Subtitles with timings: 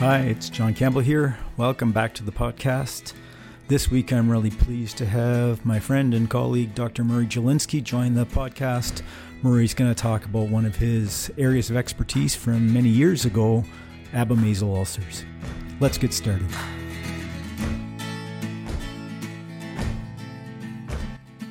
[0.00, 1.36] Hi, it's John Campbell here.
[1.58, 3.12] Welcome back to the podcast.
[3.68, 7.04] This week, I'm really pleased to have my friend and colleague, Dr.
[7.04, 9.02] Murray Jelinski, join the podcast.
[9.42, 13.62] Murray's going to talk about one of his areas of expertise from many years ago
[14.14, 15.26] abomasal ulcers.
[15.80, 16.48] Let's get started.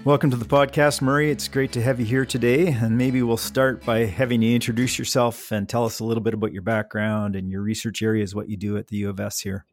[0.09, 1.29] Welcome to the podcast, Murray.
[1.29, 2.69] It's great to have you here today.
[2.69, 6.33] And maybe we'll start by having you introduce yourself and tell us a little bit
[6.33, 9.41] about your background and your research areas, what you do at the U of S
[9.41, 9.67] here.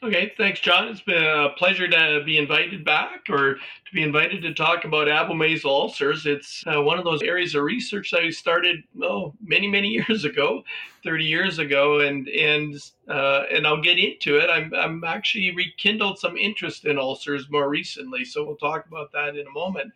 [0.00, 0.86] Okay, thanks, John.
[0.88, 5.08] It's been a pleasure to be invited back or to be invited to talk about
[5.08, 6.24] abomasal ulcers.
[6.24, 10.24] It's uh, one of those areas of research that I started oh many many years
[10.24, 10.62] ago,
[11.02, 12.76] 30 years ago, and and
[13.08, 14.48] uh, and I'll get into it.
[14.48, 19.36] I'm I'm actually rekindled some interest in ulcers more recently, so we'll talk about that
[19.36, 19.92] in a moment.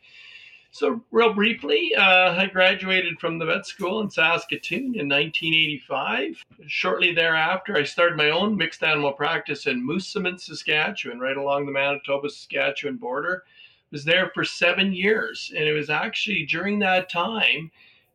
[0.74, 6.42] So, real briefly, uh, I graduated from the vet school in Saskatoon in 1985.
[6.66, 11.72] Shortly thereafter, I started my own mixed animal practice in Moosomin, Saskatchewan, right along the
[11.72, 13.44] Manitoba Saskatchewan border.
[13.90, 17.70] Was there for seven years, and it was actually during that time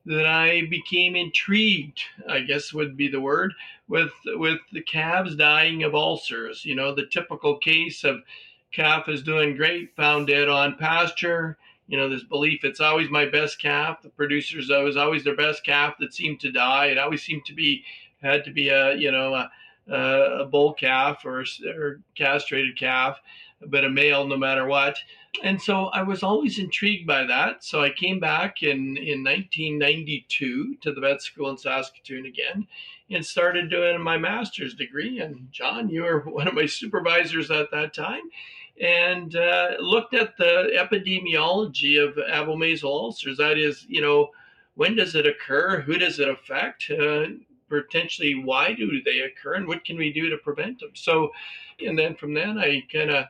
[0.07, 3.53] that I became intrigued, I guess would be the word,
[3.87, 6.65] with with the calves dying of ulcers.
[6.65, 8.23] You know, the typical case of
[8.71, 13.25] calf is doing great, found dead on pasture you know, this belief it's always my
[13.25, 14.01] best calf.
[14.01, 16.87] The producers, oh, was always their best calf that seemed to die.
[16.87, 17.83] It always seemed to be,
[18.21, 19.49] had to be a, you know, a,
[19.93, 23.19] a bull calf or, or castrated calf,
[23.65, 24.97] but a male no matter what.
[25.43, 27.63] And so I was always intrigued by that.
[27.63, 32.67] So I came back in, in 1992 to the vet school in Saskatoon again
[33.09, 35.19] and started doing my master's degree.
[35.19, 38.23] And John, you were one of my supervisors at that time
[38.81, 43.37] and uh, looked at the epidemiology of abomasal ulcers.
[43.37, 44.29] That is, you know,
[44.75, 45.81] when does it occur?
[45.81, 46.91] Who does it affect?
[46.91, 47.25] Uh,
[47.69, 49.55] potentially, why do they occur?
[49.55, 50.91] And what can we do to prevent them?
[50.93, 51.31] So,
[51.79, 53.25] and then from then, I kind of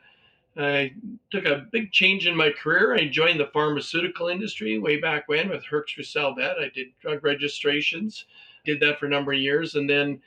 [0.59, 0.93] I
[1.29, 2.95] took a big change in my career.
[2.95, 6.57] I joined the pharmaceutical industry way back when with Hoechst Roussel Vet.
[6.57, 8.25] I did drug registrations,
[8.65, 10.19] did that for a number of years, and then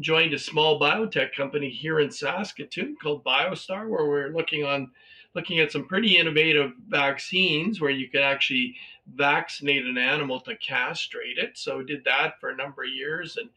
[0.00, 4.90] joined a small biotech company here in Saskatoon called BioStar, where we're looking on
[5.34, 8.76] looking at some pretty innovative vaccines where you could actually
[9.16, 11.58] vaccinate an animal to castrate it.
[11.58, 13.50] So did that for a number of years and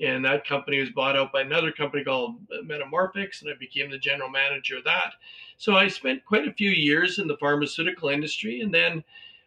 [0.00, 3.98] and that company was bought out by another company called MetaMorphix, and I became the
[3.98, 5.12] general manager of that.
[5.58, 9.04] So I spent quite a few years in the pharmaceutical industry, and then,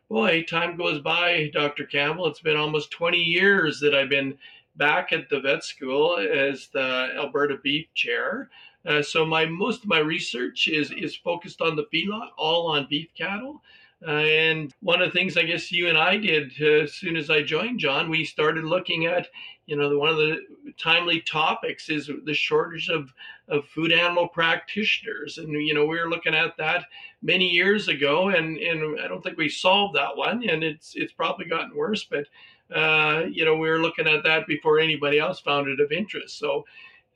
[0.09, 1.85] boy, time goes by, Dr.
[1.85, 2.27] Campbell.
[2.27, 4.37] It's been almost 20 years that I've been
[4.75, 8.49] back at the vet school as the Alberta Beef Chair.
[8.85, 12.87] Uh, so my most of my research is is focused on the feedlot, all on
[12.89, 13.61] beef cattle.
[14.05, 17.15] Uh, and one of the things I guess you and I did uh, as soon
[17.15, 19.27] as I joined, John, we started looking at,
[19.65, 20.39] you know, the, one of the
[20.77, 23.13] timely topics is the shortage of,
[23.47, 25.37] of food animal practitioners.
[25.37, 26.83] And, you know, we were looking at that
[27.21, 30.49] many years ago, and, and I don't think we solved that one.
[30.49, 32.25] And it's, it's probably gotten worse, but
[32.73, 36.37] uh, you know, we were looking at that before anybody else found it of interest.
[36.37, 36.65] So,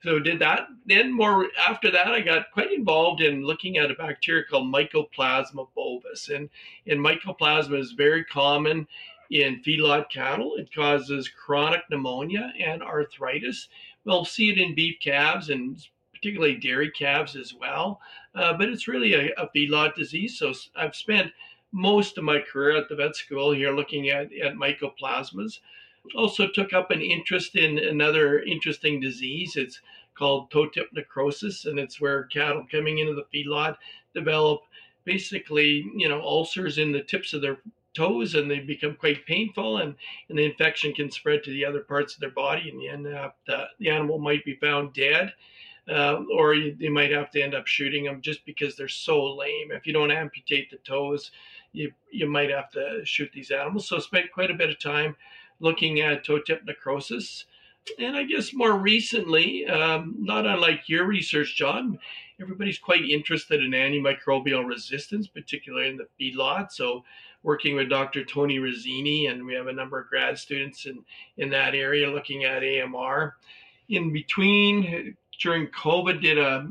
[0.03, 0.67] so did that.
[0.85, 5.67] Then more after that, I got quite involved in looking at a bacteria called Mycoplasma
[5.75, 6.49] bovis, and
[6.85, 8.87] and Mycoplasma is very common
[9.31, 10.55] in feedlot cattle.
[10.55, 13.67] It causes chronic pneumonia and arthritis.
[14.05, 15.77] We'll see it in beef calves and
[16.13, 17.99] particularly dairy calves as well.
[18.33, 20.37] Uh, but it's really a, a feedlot disease.
[20.37, 21.31] So I've spent
[21.71, 25.59] most of my career at the vet school here looking at, at mycoplasmas.
[26.15, 29.55] Also took up an interest in another interesting disease.
[29.55, 29.81] It's
[30.15, 33.77] called toe tip necrosis, and it's where cattle coming into the feedlot
[34.13, 34.61] develop
[35.03, 37.57] basically, you know, ulcers in the tips of their
[37.93, 39.95] toes and they become quite painful and,
[40.29, 43.07] and the infection can spread to the other parts of their body and the, end
[43.07, 45.33] up, the, the animal might be found dead
[45.89, 49.23] uh, or you, they might have to end up shooting them just because they're so
[49.35, 49.71] lame.
[49.71, 51.31] If you don't amputate the toes,
[51.77, 53.87] you you might have to shoot these animals.
[53.87, 55.15] So spent quite a bit of time
[55.59, 57.45] looking at toe tip necrosis.
[57.99, 61.97] And I guess more recently, um, not unlike your research, John,
[62.41, 66.71] everybody's quite interested in antimicrobial resistance, particularly in the feedlot.
[66.71, 67.05] So,
[67.43, 68.25] working with Dr.
[68.25, 70.99] Tony Rizzini, and we have a number of grad students in,
[71.37, 73.37] in that area looking at AMR.
[73.87, 76.67] In between, during COVID, did a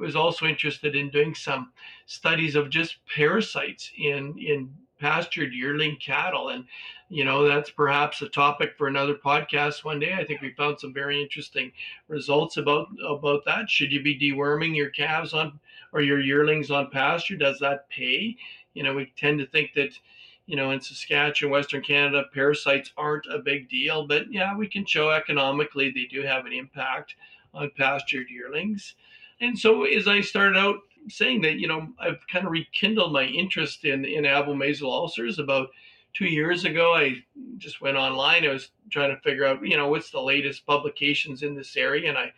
[0.00, 1.72] was also interested in doing some
[2.06, 6.50] studies of just parasites in in pastured yearling cattle.
[6.50, 6.64] And
[7.08, 10.14] you know that's perhaps a topic for another podcast one day.
[10.14, 11.72] I think we found some very interesting
[12.08, 13.68] results about about that.
[13.70, 15.58] Should you be deworming your calves on
[15.92, 17.36] or your yearlings on pasture?
[17.36, 18.36] Does that pay?
[18.74, 19.98] You know we tend to think that
[20.46, 24.06] you know in saskatchewan western canada parasites aren't a big deal.
[24.06, 27.16] But yeah we can show economically they do have an impact
[27.52, 28.94] on pastured yearlings.
[29.40, 30.76] And so as I started out
[31.08, 35.68] saying that, you know, I've kind of rekindled my interest in, in abomasal ulcers about
[36.12, 36.94] two years ago.
[36.94, 37.24] I
[37.56, 38.44] just went online.
[38.44, 42.08] I was trying to figure out, you know, what's the latest publications in this area.
[42.08, 42.32] And I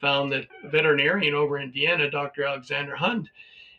[0.00, 2.44] found that a veterinarian over in Vienna, Dr.
[2.44, 3.28] Alexander Hund,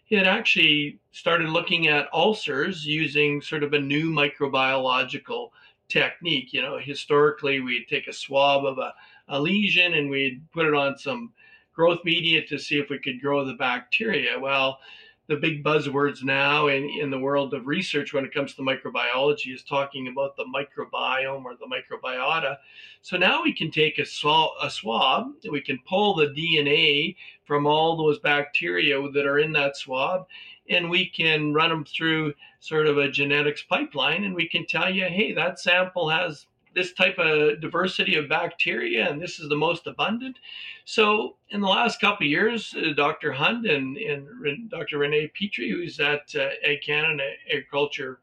[0.06, 5.50] he had actually started looking at ulcers using sort of a new microbiological
[5.88, 6.54] technique.
[6.54, 8.94] You know, historically, we'd take a swab of a,
[9.28, 11.32] a lesion and we'd put it on some
[11.80, 14.38] growth media to see if we could grow the bacteria.
[14.38, 14.80] Well,
[15.28, 19.54] the big buzzwords now in, in the world of research when it comes to microbiology
[19.54, 22.58] is talking about the microbiome or the microbiota.
[23.02, 27.16] So now we can take a, a swab, we can pull the DNA
[27.46, 30.28] from all those bacteria that are in that swab,
[30.70, 34.94] and we can run them through sort of a genetics pipeline, and we can tell
[34.94, 39.56] you, hey, that sample has this type of diversity of bacteria, and this is the
[39.56, 40.38] most abundant.
[40.86, 43.32] So, in the last couple of years, uh, Dr.
[43.32, 45.00] Hund and, and Dr.
[45.00, 48.20] Renee Petri, who's at uh, Ag Canada Agriculture,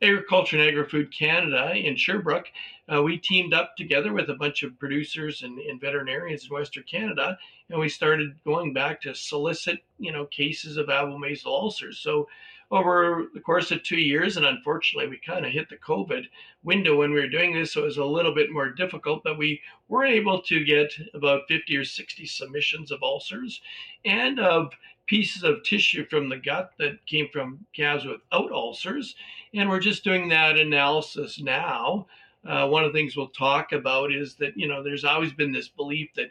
[0.00, 2.48] Agriculture and Agri-Food Canada in Sherbrooke,
[2.92, 6.84] uh, we teamed up together with a bunch of producers and, and veterinarians in Western
[6.84, 7.36] Canada,
[7.68, 11.98] and we started going back to solicit, you know, cases of abomasal ulcers.
[11.98, 12.28] So
[12.70, 14.36] over the course of two years.
[14.36, 16.24] And unfortunately, we kind of hit the COVID
[16.62, 17.72] window when we were doing this.
[17.72, 21.42] So it was a little bit more difficult, but we were able to get about
[21.48, 23.60] 50 or 60 submissions of ulcers
[24.04, 24.72] and of
[25.06, 29.14] pieces of tissue from the gut that came from calves without ulcers.
[29.54, 32.06] And we're just doing that analysis now.
[32.46, 35.52] Uh, one of the things we'll talk about is that, you know, there's always been
[35.52, 36.30] this belief that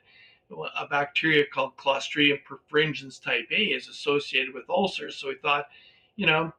[0.80, 5.18] a bacteria called Clostridium perfringens type A is associated with ulcers.
[5.18, 5.66] So we thought,
[6.18, 6.52] you know,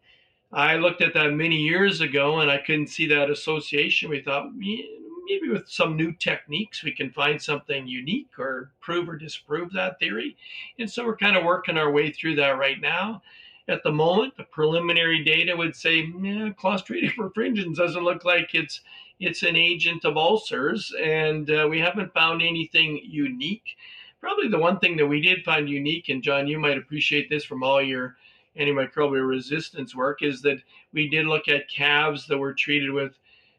[0.50, 4.08] I looked at that many years ago and I couldn't see that association.
[4.08, 9.16] We thought maybe with some new techniques we can find something unique or prove or
[9.16, 10.36] disprove that theory.
[10.78, 13.22] And so we're kind of working our way through that right now.
[13.68, 18.80] At the moment, the preliminary data would say, yeah, Clostridium perfringens doesn't look like it's
[19.20, 23.76] it's an agent of ulcers, and uh, we haven't found anything unique.
[24.20, 27.44] Probably the one thing that we did find unique, and John, you might appreciate this
[27.44, 28.16] from all your
[28.58, 30.58] antimicrobial resistance work is that
[30.92, 33.18] we did look at calves that were treated with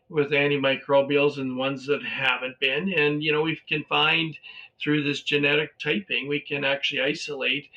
[0.09, 2.91] with antimicrobials and ones that haven't been.
[2.93, 4.37] And you know we can find
[4.81, 7.69] through this genetic typing we can actually isolate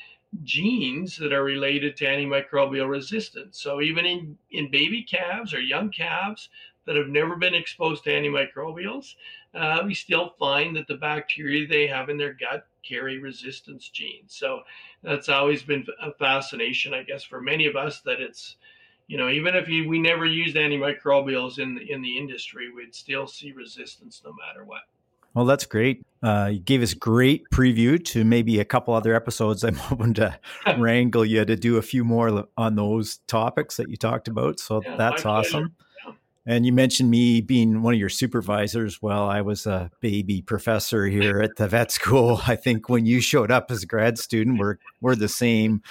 [0.45, 3.61] genes that are related to antimicrobial resistance.
[3.61, 6.49] So even in in baby calves or young calves
[6.87, 9.15] that have never been exposed to antimicrobials
[9.55, 14.35] uh, we still find that the bacteria they have in their gut carry resistance genes.
[14.35, 14.61] So
[15.03, 18.57] that's always been a fascination, I guess, for many of us that it's,
[19.07, 22.95] you know, even if you, we never used antimicrobials in the, in the industry, we'd
[22.95, 24.83] still see resistance no matter what.
[25.35, 26.03] Well, that's great.
[26.23, 29.65] Uh, you gave us great preview to maybe a couple other episodes.
[29.65, 30.39] I'm hoping to
[30.79, 34.61] wrangle you to do a few more on those topics that you talked about.
[34.61, 35.75] So yeah, that's awesome.
[36.45, 39.01] And you mentioned me being one of your supervisors.
[39.01, 42.41] Well, I was a baby professor here at the vet school.
[42.47, 45.83] I think when you showed up as a grad student, we're we're the same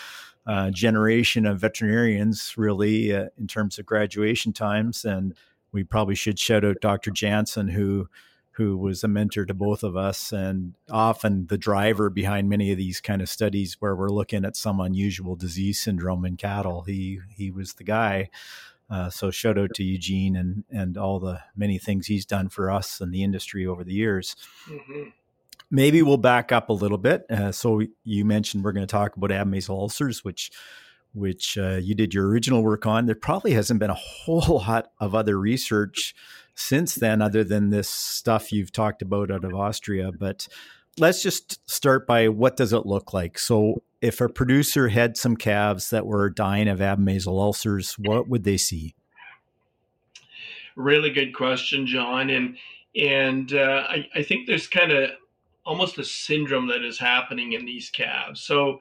[0.46, 5.06] uh, generation of veterinarians, really, uh, in terms of graduation times.
[5.06, 5.36] And
[5.72, 7.12] we probably should shout out Dr.
[7.12, 8.10] Janzen, who
[8.56, 12.78] who was a mentor to both of us and often the driver behind many of
[12.78, 16.82] these kind of studies where we're looking at some unusual disease syndrome in cattle.
[16.82, 18.30] He he was the guy.
[18.92, 22.70] Uh, so shout out to Eugene and and all the many things he's done for
[22.70, 24.36] us and the industry over the years.
[24.68, 25.10] Mm-hmm.
[25.70, 27.26] Maybe we'll back up a little bit.
[27.30, 30.52] Uh, so you mentioned we're going to talk about abomasal ulcers, which
[31.14, 33.06] which uh, you did your original work on.
[33.06, 36.14] There probably hasn't been a whole lot of other research
[36.54, 40.12] since then, other than this stuff you've talked about out of Austria.
[40.12, 40.48] But
[40.98, 43.40] let's just start by what does it look like?
[43.40, 48.44] So if a producer had some calves that were dying of abomasal ulcers, what would
[48.44, 48.96] they see?
[50.76, 52.30] Really good question, John.
[52.30, 52.58] And
[52.96, 55.12] and uh, I, I think there's kind of
[55.66, 58.42] almost a syndrome that is happening in these calves.
[58.42, 58.80] So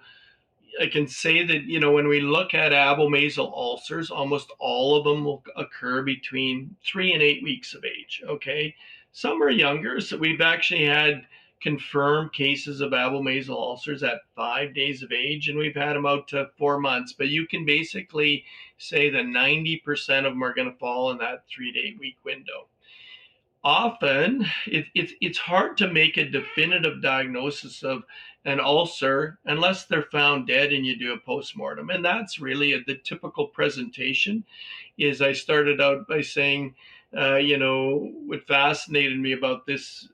[0.81, 5.05] I can say that you know when we look at abomasal ulcers, almost all of
[5.05, 8.23] them will occur between three and eight weeks of age.
[8.27, 8.75] Okay,
[9.13, 10.01] some are younger.
[10.01, 11.27] So we've actually had
[11.61, 16.29] confirmed cases of abomasal ulcers at five days of age, and we've had them out
[16.29, 17.13] to four months.
[17.13, 18.45] But you can basically
[18.79, 22.17] say that 90% of them are going to fall in that three to eight week
[22.25, 22.69] window.
[23.63, 28.05] Often, it, it, it's hard to make a definitive diagnosis of
[28.47, 31.91] an ulcer unless they're found dead and you do a postmortem.
[31.91, 34.45] And that's really a, the typical presentation.
[34.97, 36.75] Is I started out by saying,
[37.17, 40.09] uh, you know, what fascinated me about this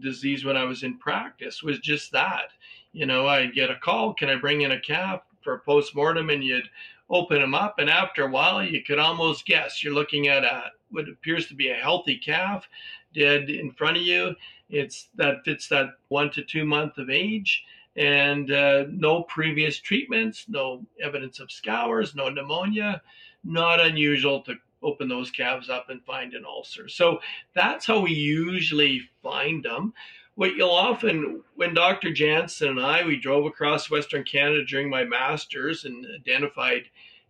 [0.00, 2.50] disease when I was in practice was just that.
[2.92, 6.28] You know, I'd get a call, can I bring in a calf for a post-mortem?
[6.28, 6.68] And you'd
[7.08, 10.70] open them up, and after a while, you could almost guess you're looking at a
[10.90, 12.68] what appears to be a healthy calf
[13.14, 14.34] dead in front of you.
[14.68, 17.64] It's that fits that one to two month of age
[17.96, 23.02] and uh, no previous treatments, no evidence of scours, no pneumonia.
[23.44, 26.88] Not unusual to open those calves up and find an ulcer.
[26.88, 27.20] So
[27.54, 29.92] that's how we usually find them.
[30.34, 32.08] What you'll often, when Dr.
[32.08, 36.84] Janzen and I, we drove across Western Canada during my master's and identified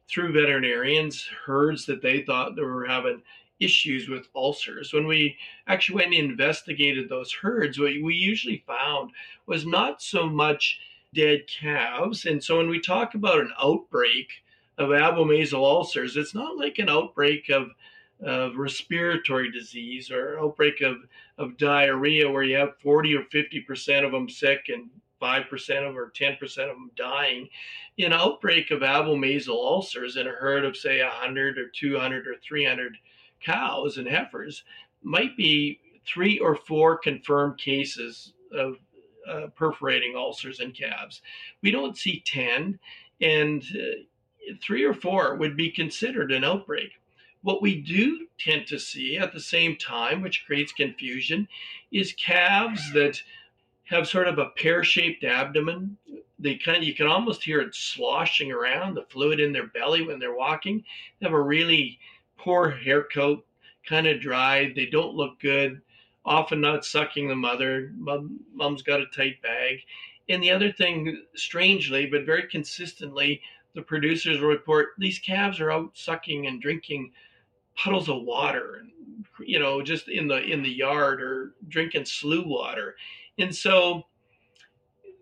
[0.08, 3.22] through veterinarians herds that they thought they were having
[3.60, 4.92] issues with ulcers.
[4.92, 9.12] When we actually went and investigated those herds, what we usually found
[9.46, 10.80] was not so much
[11.14, 12.26] dead calves.
[12.26, 14.28] And so when we talk about an outbreak
[14.78, 17.70] of abomasal ulcers, it's not like an outbreak of,
[18.22, 20.96] of respiratory disease or outbreak of,
[21.38, 24.88] of diarrhea where you have 40 or 50% of them sick and
[25.20, 27.48] 5% of or 10% of them dying.
[27.98, 32.96] An outbreak of abomasal ulcers in a herd of, say, 100 or 200 or 300
[33.40, 34.64] cows and heifers
[35.02, 38.76] might be three or four confirmed cases of
[39.28, 41.22] uh, perforating ulcers in calves.
[41.62, 42.78] We don't see 10,
[43.20, 44.02] and uh,
[44.60, 46.92] three or four would be considered an outbreak.
[47.42, 51.48] What we do tend to see at the same time, which creates confusion,
[51.90, 53.20] is calves that
[53.84, 55.96] have sort of a pear-shaped abdomen.
[56.38, 60.02] They kind of, you can almost hear it sloshing around the fluid in their belly
[60.02, 60.84] when they're walking.
[61.18, 61.98] They have a really
[62.38, 63.44] poor hair coat,
[63.86, 64.72] kind of dry.
[64.74, 65.80] They don't look good.
[66.24, 67.92] Often not sucking the mother.
[67.96, 69.78] Mom, mom's got a tight bag.
[70.28, 73.42] And the other thing, strangely but very consistently,
[73.74, 77.12] the producers report these calves are out sucking and drinking
[77.76, 78.90] puddles of water, and
[79.46, 82.96] you know, just in the in the yard or drinking slough water.
[83.38, 84.04] And so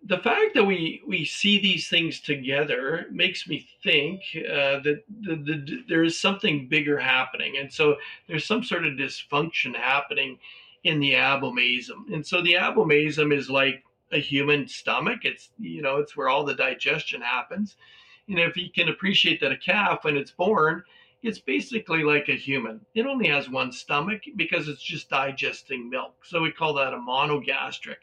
[0.07, 5.37] the fact that we we see these things together makes me think uh, that the,
[5.37, 10.39] the, there is something bigger happening, and so there's some sort of dysfunction happening
[10.85, 12.13] in the abomasum.
[12.13, 15.21] And so the abomasum is like a human stomach.
[15.25, 17.77] It's you know it's where all the digestion happens.
[18.31, 20.85] And if you can appreciate that a calf when it's born,
[21.23, 22.81] it's basically like a human.
[22.95, 26.15] It only has one stomach because it's just digesting milk.
[26.25, 27.97] So we call that a monogastric.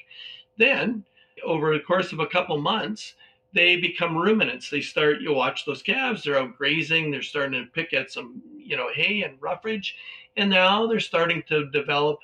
[0.58, 1.04] Then
[1.44, 3.16] over the course of a couple months,
[3.54, 4.70] they become ruminants.
[4.70, 8.42] They start, you watch those calves, they're out grazing, they're starting to pick at some,
[8.58, 9.96] you know, hay and roughage.
[10.36, 12.20] And now they're starting to develop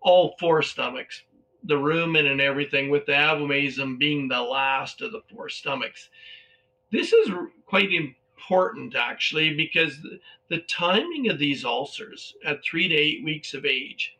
[0.00, 1.22] all four stomachs,
[1.64, 6.10] the rumen and everything, with the abomasum being the last of the four stomachs.
[6.90, 7.30] This is
[7.66, 9.98] quite important actually because
[10.48, 14.16] the timing of these ulcers at three to eight weeks of age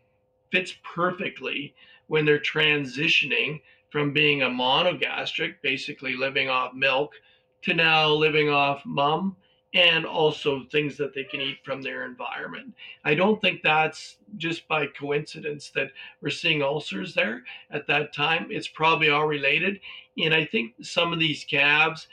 [0.50, 1.75] fits perfectly
[2.08, 3.60] when they're transitioning
[3.90, 7.12] from being a monogastric, basically living off milk,
[7.62, 9.37] to now living off mum
[9.75, 12.75] and also things that they can eat from their environment.
[13.04, 15.90] I don't think that's just by coincidence that
[16.22, 18.48] we're seeing ulcers there at that time.
[18.50, 19.80] It's probably all related.
[20.16, 22.08] And I think some of these calves,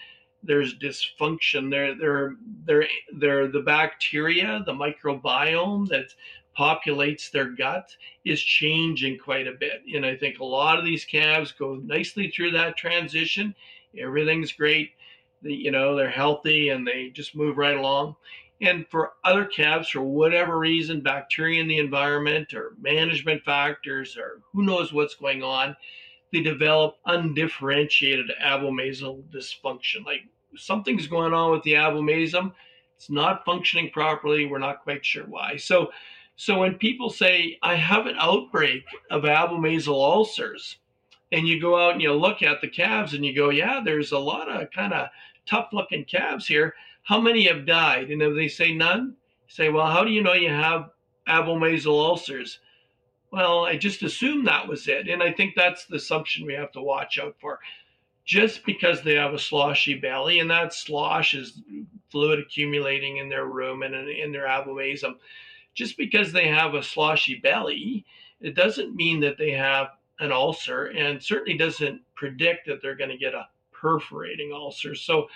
[0.45, 1.69] there's dysfunction.
[1.69, 2.35] They're, they're,
[2.65, 2.87] they're,
[3.17, 6.13] they're the bacteria, the microbiome that
[6.57, 7.89] populates their gut
[8.23, 9.81] is changing quite a bit.
[9.93, 13.53] And I think a lot of these calves go nicely through that transition.
[13.97, 14.91] Everything's great.
[15.41, 18.15] You know, they're healthy and they just move right along.
[18.61, 24.41] And for other calves, for whatever reason, bacteria in the environment or management factors or
[24.53, 25.75] who knows what's going on,
[26.31, 30.05] they develop undifferentiated abomasal dysfunction.
[30.05, 30.21] Like
[30.57, 32.53] something's going on with the abomasum.
[32.95, 34.45] It's not functioning properly.
[34.45, 35.57] We're not quite sure why.
[35.57, 35.91] So
[36.38, 40.77] so when people say, I have an outbreak of abomasal ulcers,
[41.31, 44.12] and you go out and you look at the calves and you go, yeah, there's
[44.12, 45.07] a lot of kind of
[45.45, 46.75] tough looking calves here.
[47.03, 48.09] How many have died?
[48.09, 49.15] And if they say none,
[49.47, 50.91] say, well, how do you know you have
[51.27, 52.59] abomasal ulcers?
[53.31, 55.07] Well, I just assumed that was it.
[55.07, 57.59] And I think that's the assumption we have to watch out for.
[58.25, 61.62] Just because they have a sloshy belly and that slosh is
[62.10, 65.15] fluid accumulating in their rumen and in their abomasum,
[65.75, 68.05] just because they have a sloshy belly,
[68.41, 69.89] it doesn't mean that they have
[70.20, 74.96] an ulcer and certainly doesn't predict that they're going to get a perforating ulcer.
[74.96, 75.27] So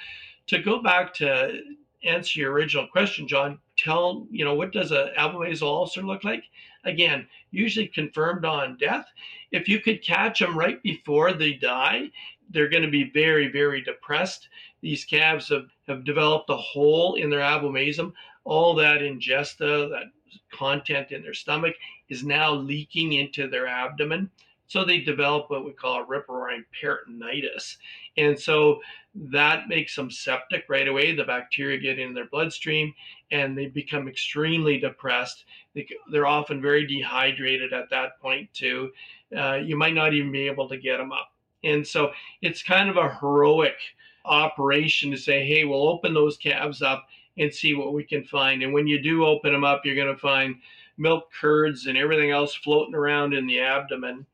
[0.47, 1.61] to go back to
[2.03, 6.43] answer your original question, John, tell, you know, what does a abomasal ulcer look like?
[6.83, 9.05] Again, usually confirmed on death.
[9.51, 12.11] If you could catch them right before they die,
[12.49, 14.49] they're going to be very, very depressed.
[14.81, 18.13] These calves have, have developed a hole in their abomasum
[18.49, 20.05] all that ingesta, that
[20.51, 21.75] content in their stomach
[22.09, 24.29] is now leaking into their abdomen.
[24.69, 27.77] So they develop what we call a riparian peritonitis.
[28.17, 28.79] And so
[29.15, 31.15] that makes them septic right away.
[31.15, 32.93] The bacteria get in their bloodstream
[33.31, 35.45] and they become extremely depressed.
[35.73, 38.91] They, are often very dehydrated at that point, too.
[39.35, 41.31] Uh, you might not even be able to get them up.
[41.63, 42.11] And so
[42.43, 43.75] it's kind of a heroic
[44.23, 47.07] operation to say, hey, we'll open those calves up
[47.39, 48.61] and see what we can find.
[48.61, 50.57] And when you do open them up, you're going to find
[50.99, 54.27] milk curds and everything else floating around in the abdomen.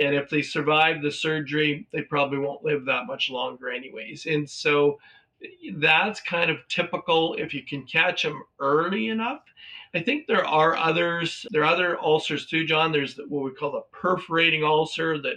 [0.00, 4.26] And if they survive the surgery, they probably won't live that much longer, anyways.
[4.26, 4.98] And so
[5.74, 9.42] that's kind of typical if you can catch them early enough.
[9.94, 11.46] I think there are others.
[11.50, 12.92] There are other ulcers too, John.
[12.92, 15.36] There's what we call the perforating ulcer that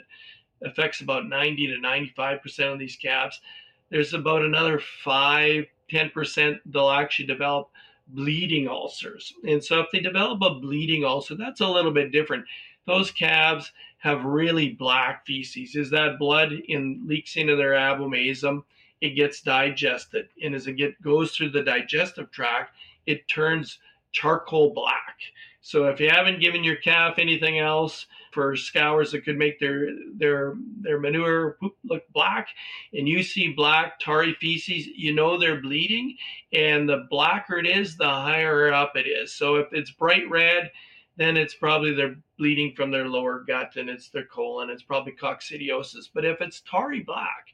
[0.63, 3.41] affects about 90 to 95% of these calves.
[3.89, 7.69] There's about another 5, 10% they'll actually develop
[8.07, 9.33] bleeding ulcers.
[9.47, 12.45] And so if they develop a bleeding ulcer, that's a little bit different.
[12.85, 15.75] Those calves have really black feces.
[15.75, 18.63] Is that blood in leaks into their abomasum,
[19.01, 20.29] it gets digested.
[20.41, 22.75] And as it get, goes through the digestive tract,
[23.05, 23.79] it turns
[24.11, 25.17] charcoal black.
[25.61, 29.89] So if you haven't given your calf anything else, for scours that could make their
[30.15, 32.49] their their manure poop look black
[32.93, 36.17] and you see black tarry feces you know they're bleeding
[36.51, 40.71] and the blacker it is the higher up it is so if it's bright red
[41.15, 45.13] then it's probably they're bleeding from their lower gut and it's their colon it's probably
[45.13, 46.09] coccidiosis.
[46.13, 47.47] But if it's tarry black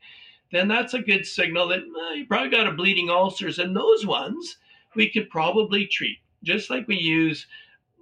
[0.52, 3.60] then that's a good signal that well, you probably got a bleeding ulcers.
[3.60, 4.58] And those ones
[4.96, 7.46] we could probably treat just like we use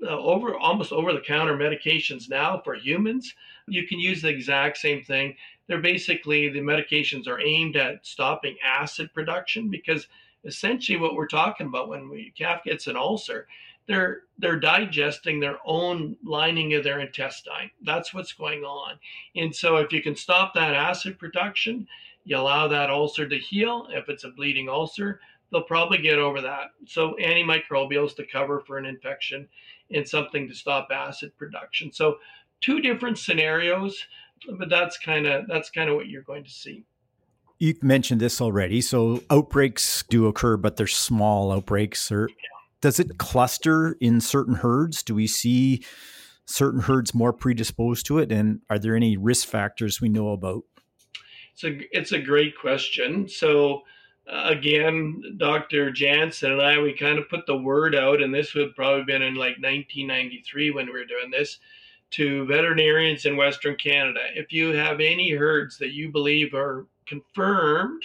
[0.03, 3.33] uh, over almost over the counter medications now for humans.
[3.67, 5.35] You can use the exact same thing.
[5.67, 10.07] They're basically the medications are aimed at stopping acid production because
[10.45, 13.47] essentially what we're talking about when we calf gets an ulcer
[13.87, 18.97] they're they're digesting their own lining of their intestine that's what's going on
[19.35, 21.87] and so if you can stop that acid production
[22.23, 25.19] you allow that ulcer to heal if it's a bleeding ulcer
[25.51, 29.47] they'll probably get over that so antimicrobials to cover for an infection
[29.91, 31.91] and something to stop acid production.
[31.91, 32.17] So
[32.61, 34.05] two different scenarios,
[34.57, 36.85] but that's kind of that's kind of what you're going to see.
[37.59, 38.81] You mentioned this already.
[38.81, 42.11] So outbreaks do occur, but they're small outbreaks.
[42.11, 42.29] Or
[42.81, 45.03] does it cluster in certain herds?
[45.03, 45.83] Do we see
[46.45, 48.31] certain herds more predisposed to it?
[48.31, 50.63] And are there any risk factors we know about?
[51.53, 53.27] It's a it's a great question.
[53.27, 53.81] So
[54.31, 55.91] uh, again, Dr.
[55.91, 59.21] Janzen and I, we kind of put the word out, and this would probably been
[59.21, 61.59] in like 1993 when we were doing this,
[62.11, 64.19] to veterinarians in Western Canada.
[64.35, 68.03] If you have any herds that you believe are confirmed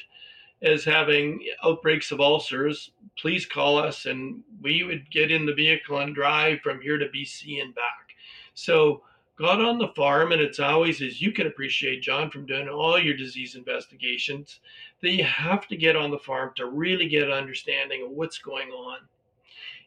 [0.62, 5.98] as having outbreaks of ulcers, please call us, and we would get in the vehicle
[5.98, 8.11] and drive from here to BC and back.
[8.55, 9.03] So
[9.37, 12.98] got on the farm, and it's always, as you can appreciate, John, from doing all
[12.98, 14.61] your disease investigations,
[15.01, 18.38] that you have to get on the farm to really get an understanding of what's
[18.38, 18.98] going on.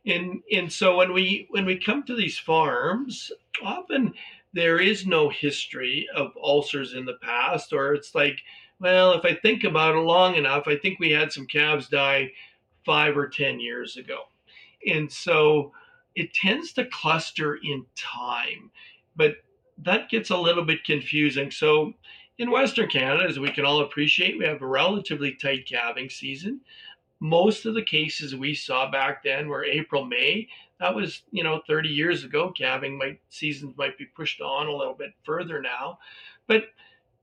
[0.06, 3.32] And, and so when we when we come to these farms,
[3.64, 4.14] often
[4.54, 8.40] there is no history of ulcers in the past, or it's like,
[8.80, 12.32] well, if I think about it long enough, I think we had some calves die
[12.86, 14.24] five or ten years ago.
[14.88, 15.72] And so
[16.16, 18.72] it tends to cluster in time.
[19.16, 19.38] But
[19.78, 21.52] that gets a little bit confusing.
[21.52, 21.94] So,
[22.38, 26.62] in Western Canada, as we can all appreciate, we have a relatively tight calving season.
[27.22, 30.50] Most of the cases we saw back then were April, May.
[30.82, 32.52] That was, you know, 30 years ago.
[32.52, 36.00] Calving might seasons might be pushed on a little bit further now.
[36.48, 36.66] But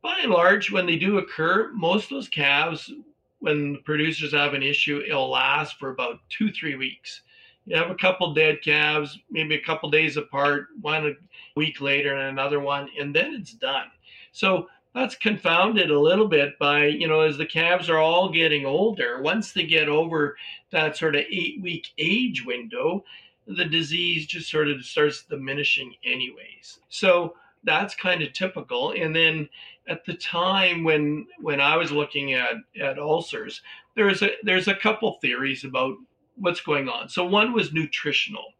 [0.02, 2.92] by and large, when they do occur, most of those calves,
[3.38, 7.22] when the producers have an issue, it'll last for about two, three weeks.
[7.66, 11.12] You have a couple dead calves, maybe a couple days apart, one a
[11.56, 13.86] week later and another one, and then it's done.
[14.32, 18.66] So that's confounded a little bit by, you know, as the calves are all getting
[18.66, 20.36] older, once they get over
[20.70, 23.04] that sort of eight week age window,
[23.46, 26.80] the disease just sort of starts diminishing, anyways.
[26.88, 28.92] So that's kind of typical.
[28.92, 29.48] And then
[29.88, 33.62] at the time when when I was looking at at ulcers,
[33.96, 35.96] there's a there's a couple theories about
[36.36, 37.08] what's going on.
[37.08, 38.54] So one was nutritional.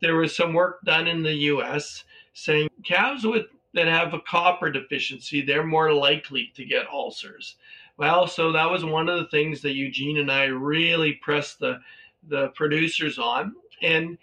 [0.00, 4.70] There was some work done in the U.S saying calves with that have a copper
[4.70, 7.56] deficiency, they're more likely to get ulcers.
[7.96, 11.78] Well, so that was one of the things that Eugene and I really pressed the
[12.28, 13.54] the producers on.
[13.82, 14.18] And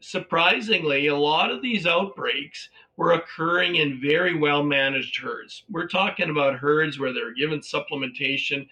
[0.00, 5.64] surprisingly, a lot of these outbreaks were occurring in very well managed herds.
[5.70, 8.68] We're talking about herds where they're given supplementation,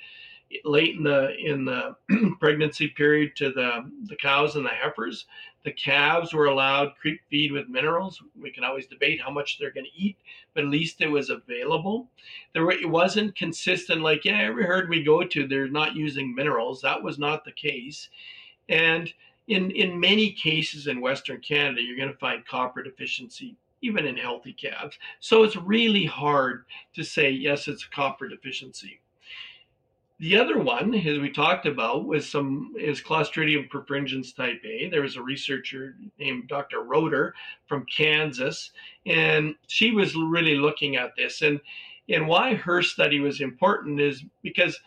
[0.64, 1.96] late in the in the
[2.40, 5.26] pregnancy period to the the cows and the heifers.
[5.64, 8.22] The calves were allowed creep feed with minerals.
[8.40, 10.16] We can always debate how much they're going to eat,
[10.54, 12.08] but at least it was available.
[12.54, 14.00] There were, it wasn't consistent.
[14.00, 16.80] Like yeah, every herd we go to, they're not using minerals.
[16.82, 18.08] That was not the case,
[18.68, 19.12] and
[19.48, 24.16] in in many cases in Western Canada, you're going to find copper deficiency even in
[24.16, 24.98] healthy calves.
[25.20, 26.64] So it's really hard
[26.94, 29.00] to say yes, it's a copper deficiency.
[30.20, 34.90] The other one, as we talked about, was some is Clostridium perfringens type A.
[34.90, 36.82] There was a researcher named Dr.
[36.82, 37.34] Roeder
[37.66, 38.72] from Kansas,
[39.06, 41.40] and she was really looking at this.
[41.40, 41.58] And
[42.10, 44.78] and why her study was important is because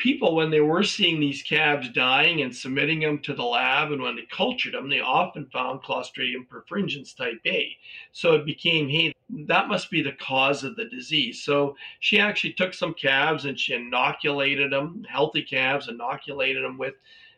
[0.00, 4.02] people, when they were seeing these calves dying and submitting them to the lab, and
[4.02, 7.76] when they cultured them, they often found Clostridium perfringens type A.
[8.12, 9.14] So it became, hey,
[9.46, 11.44] that must be the cause of the disease.
[11.44, 16.94] So she actually took some calves and she inoculated them, healthy calves, inoculated them with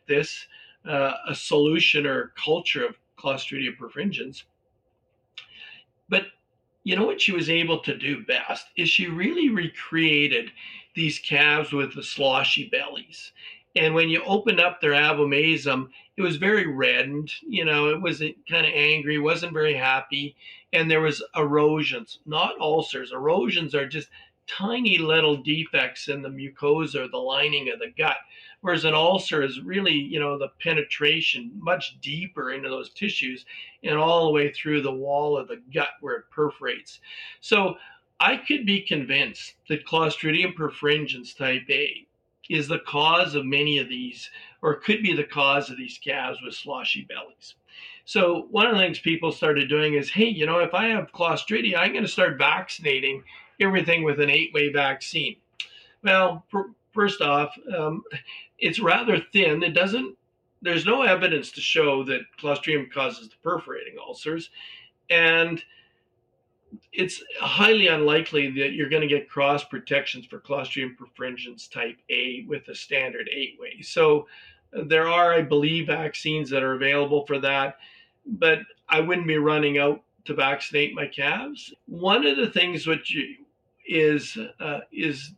[0.07, 0.47] this,
[0.87, 4.43] uh, a solution or culture of Clostridium perfringens.
[6.83, 10.51] You know what she was able to do best is she really recreated
[10.95, 13.31] these calves with the sloshy bellies.
[13.75, 17.31] And when you opened up their abomasum, it was very reddened.
[17.41, 20.35] You know, it was kind of angry, wasn't very happy,
[20.71, 23.11] and there was erosions, not ulcers.
[23.11, 24.09] Erosions are just
[24.45, 28.17] tiny little defects in the mucosa or the lining of the gut.
[28.63, 33.45] Whereas an ulcer is really, you know, the penetration much deeper into those tissues
[33.83, 37.01] and all the way through the wall of the gut where it perforates.
[37.41, 37.75] So
[38.21, 42.07] I could be convinced that Clostridium perfringens type A
[42.49, 44.29] is the cause of many of these,
[44.61, 47.55] or could be the cause of these calves with sloshy bellies.
[48.05, 51.11] So one of the things people started doing is, hey, you know, if I have
[51.11, 53.25] Clostridia, I'm going to start vaccinating
[53.59, 55.35] everything with an eight-way vaccine.
[56.01, 56.45] Well,
[56.93, 58.03] first off, um,
[58.59, 59.63] it's rather thin.
[59.63, 60.15] It doesn't.
[60.61, 64.49] There's no evidence to show that Clostridium causes the perforating ulcers,
[65.09, 65.61] and
[66.91, 72.45] it's highly unlikely that you're going to get cross protections for Clostridium perfringens type A
[72.47, 73.81] with a standard eight way.
[73.81, 74.27] So
[74.71, 77.77] there are, I believe, vaccines that are available for that,
[78.25, 81.73] but I wouldn't be running out to vaccinate my calves.
[81.85, 83.15] One of the things which
[83.85, 85.33] is uh, is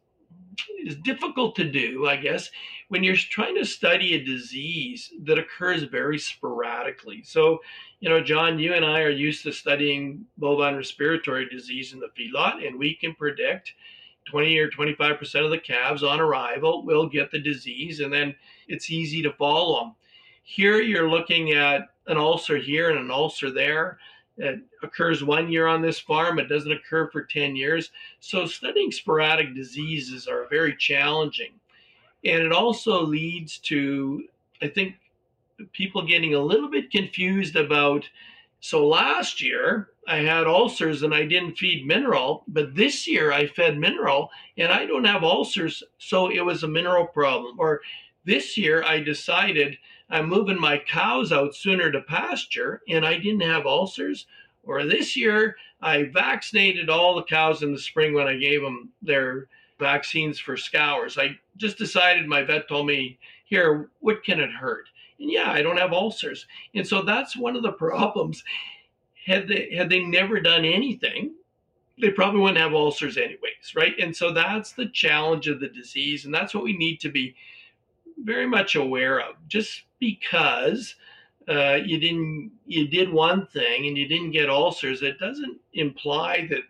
[0.85, 2.49] is difficult to do, I guess,
[2.89, 7.23] when you're trying to study a disease that occurs very sporadically.
[7.23, 7.59] So,
[7.99, 12.09] you know, John, you and I are used to studying bovine respiratory disease in the
[12.17, 13.73] feedlot, and we can predict
[14.25, 18.35] 20 or 25% of the calves on arrival will get the disease, and then
[18.67, 19.95] it's easy to follow them.
[20.43, 23.97] Here, you're looking at an ulcer here and an ulcer there.
[24.37, 27.91] It occurs one year on this farm, it doesn't occur for 10 years.
[28.19, 31.53] So, studying sporadic diseases are very challenging.
[32.25, 34.25] And it also leads to,
[34.61, 34.95] I think,
[35.71, 38.09] people getting a little bit confused about.
[38.59, 43.47] So, last year I had ulcers and I didn't feed mineral, but this year I
[43.47, 45.81] fed mineral and I don't have ulcers.
[45.97, 47.57] So, it was a mineral problem.
[47.57, 47.81] Or
[48.25, 49.77] this year I decided
[50.09, 54.27] I'm moving my cows out sooner to pasture and I didn't have ulcers.
[54.63, 58.89] Or this year, I vaccinated all the cows in the spring when I gave them
[59.01, 59.47] their
[59.79, 61.17] vaccines for scours.
[61.17, 64.89] I just decided, my vet told me, here, what can it hurt?
[65.19, 66.47] And yeah, I don't have ulcers.
[66.73, 68.43] And so that's one of the problems.
[69.25, 71.33] Had they had they never done anything,
[71.99, 73.93] they probably wouldn't have ulcers anyways, right?
[73.99, 77.35] And so that's the challenge of the disease, and that's what we need to be
[78.25, 79.35] very much aware of.
[79.47, 80.95] Just because
[81.47, 86.47] uh, you didn't you did one thing and you didn't get ulcers, it doesn't imply
[86.49, 86.63] that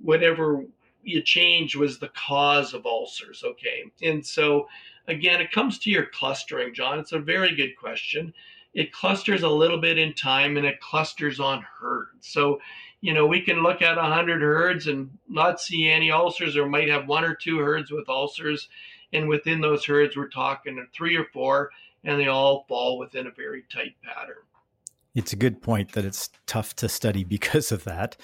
[0.00, 0.64] whatever
[1.02, 3.42] you changed was the cause of ulcers.
[3.44, 4.68] Okay, and so
[5.08, 6.98] again, it comes to your clustering, John.
[6.98, 8.32] It's a very good question.
[8.72, 12.26] It clusters a little bit in time and it clusters on herds.
[12.26, 12.60] So,
[13.02, 16.88] you know, we can look at 100 herds and not see any ulcers, or might
[16.88, 18.68] have one or two herds with ulcers
[19.14, 21.70] and within those herds, we're talking three or four,
[22.02, 24.42] and they all fall within a very tight pattern.
[25.14, 28.16] It's a good point that it's tough to study because of that.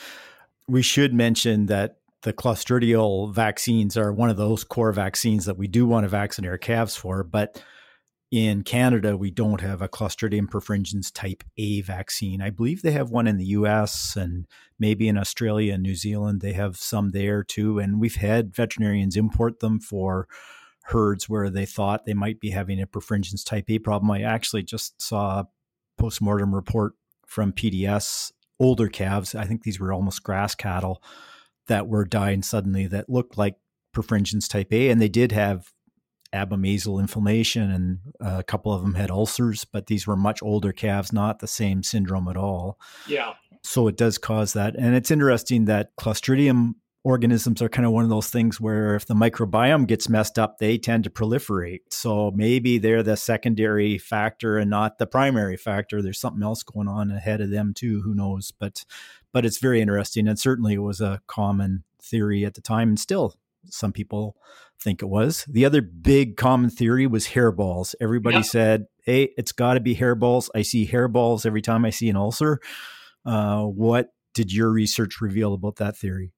[0.69, 5.69] We should mention that the clostridial vaccines are one of those core vaccines that we
[5.69, 7.63] do want to vaccinate our calves for, but
[8.31, 12.41] in Canada, we don't have a Clostridium perfringens type A vaccine.
[12.41, 14.47] I believe they have one in the US and
[14.79, 16.41] maybe in Australia and New Zealand.
[16.41, 17.81] They have some there too.
[17.81, 20.29] And we've had veterinarians import them for
[20.85, 24.11] herds where they thought they might be having a perfringens type A problem.
[24.11, 25.49] I actually just saw a
[25.99, 26.95] postmortem report
[27.27, 29.35] from PDS, older calves.
[29.35, 31.03] I think these were almost grass cattle
[31.69, 33.57] that were dying suddenly that looked like
[33.95, 35.73] perfringens type A, and they did have
[36.35, 40.73] abomasal inflammation, and uh, a couple of them had ulcers, but these were much older
[40.73, 42.79] calves, not the same syndrome at all.
[43.07, 43.35] Yeah.
[43.63, 44.75] So it does cause that.
[44.77, 49.07] And it's interesting that Clostridium organisms are kind of one of those things where if
[49.07, 51.81] the microbiome gets messed up, they tend to proliferate.
[51.91, 56.03] So maybe they're the secondary factor and not the primary factor.
[56.03, 58.03] There's something else going on ahead of them too.
[58.03, 58.53] Who knows?
[58.53, 58.85] But
[59.33, 63.01] but it's very interesting, and certainly it was a common theory at the time, and
[63.01, 63.35] still
[63.67, 64.37] some people
[64.81, 65.45] think it was.
[65.49, 67.95] The other big common theory was hairballs.
[68.01, 68.45] Everybody yep.
[68.45, 72.17] said, "Hey, it's got to be hairballs." I see hairballs every time I see an
[72.17, 72.59] ulcer.
[73.25, 76.33] Uh, what did your research reveal about that theory?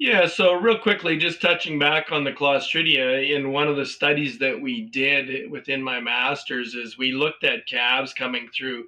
[0.00, 4.38] Yeah, so real quickly, just touching back on the Clostridia, in one of the studies
[4.38, 8.84] that we did within my master's, is we looked at calves coming through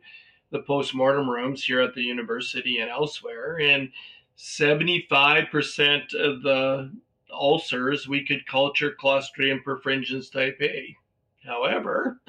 [0.52, 3.90] the postmortem rooms here at the university and elsewhere, and
[4.38, 6.92] 75% of the
[7.32, 10.96] ulcers we could culture Clostridium perfringens type A.
[11.44, 12.20] However,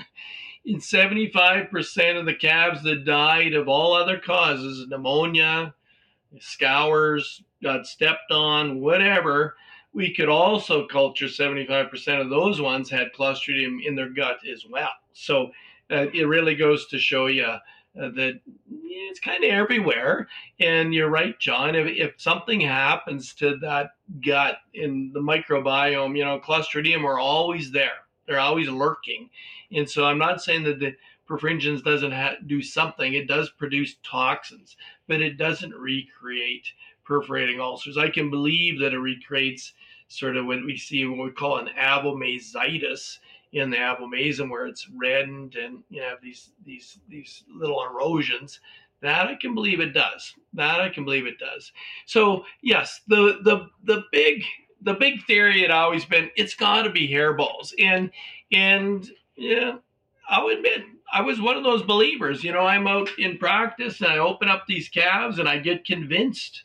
[0.66, 5.76] in 75% of the calves that died of all other causes, pneumonia,
[6.40, 9.56] scours, got stepped on, whatever,
[9.94, 14.92] we could also culture 75% of those ones had Clostridium in their gut as well.
[15.14, 15.52] So
[15.92, 17.60] uh, it really goes to show you uh,
[17.94, 18.40] that
[18.84, 20.28] it's kind of everywhere.
[20.60, 21.76] And you're right, John.
[21.76, 23.92] If, if something happens to that
[24.26, 28.06] gut in the microbiome, you know, Clostridium are always there.
[28.26, 29.30] They're always lurking.
[29.74, 30.96] And so I'm not saying that the
[31.28, 33.14] perfringens doesn't ha- do something.
[33.14, 36.68] It does produce toxins, but it doesn't recreate
[37.04, 37.98] perforating ulcers.
[37.98, 39.74] I can believe that it recreates
[40.08, 43.18] sort of what we see what we call an abomasitis
[43.54, 48.60] in the abomasum where it's reddened and you have these these these little erosions
[49.02, 50.34] that I can believe it does.
[50.54, 51.72] That I can believe it does.
[52.06, 54.44] So yes, the the the big
[54.82, 58.12] the big theory had always been it's got to be hairballs, and
[58.52, 59.78] and yeah,
[60.30, 62.44] I'll admit I was one of those believers.
[62.44, 65.86] You know, I'm out in practice and I open up these calves and I get
[65.86, 66.64] convinced.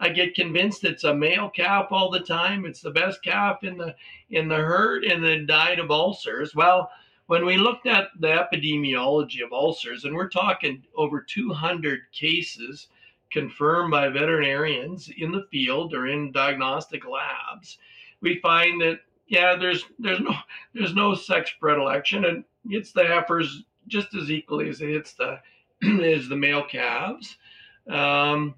[0.00, 2.64] I get convinced it's a male calf all the time.
[2.64, 3.94] It's the best calf in the
[4.30, 6.54] in the herd, and then died of ulcers.
[6.54, 6.90] Well,
[7.26, 12.88] when we looked at the epidemiology of ulcers, and we're talking over 200 cases
[13.30, 17.78] confirmed by veterinarians in the field or in diagnostic labs,
[18.22, 20.34] we find that yeah, there's there's no
[20.74, 25.40] there's no sex predilection, and it's the heifers just as equally as it hits the
[25.82, 27.36] as the male calves.
[27.88, 28.54] Um,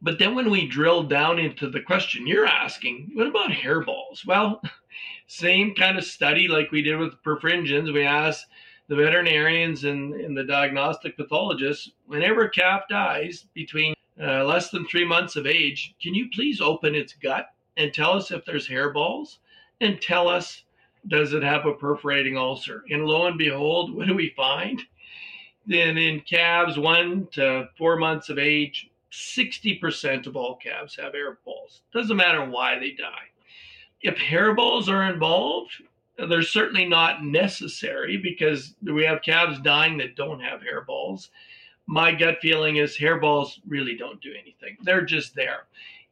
[0.00, 4.26] but then when we drill down into the question you're asking, what about hairballs?
[4.26, 4.62] Well,
[5.26, 7.92] same kind of study like we did with perfringens.
[7.92, 8.46] We asked
[8.88, 14.86] the veterinarians and, and the diagnostic pathologists, whenever a calf dies between uh, less than
[14.86, 18.68] three months of age, can you please open its gut and tell us if there's
[18.68, 19.38] hairballs
[19.80, 20.64] and tell us
[21.06, 22.82] does it have a perforating ulcer?
[22.90, 24.82] And lo and behold, what do we find?
[25.66, 31.80] Then in calves one to four months of age, 60% of all calves have hairballs.
[31.92, 33.28] Doesn't matter why they die.
[34.02, 35.72] If hairballs are involved,
[36.28, 41.28] they're certainly not necessary because we have calves dying that don't have hairballs.
[41.86, 44.76] My gut feeling is hairballs really don't do anything.
[44.82, 45.66] They're just there.